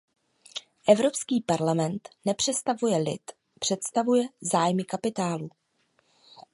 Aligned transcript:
Evropský 0.89 1.41
parlament 1.41 2.09
nepředstavuje 2.25 2.97
lid; 2.97 3.31
představuje 3.59 4.23
zájmy 4.41 4.83
kapitálu. 4.83 5.49